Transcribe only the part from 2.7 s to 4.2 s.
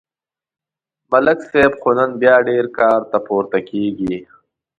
کار ته پورته کېږي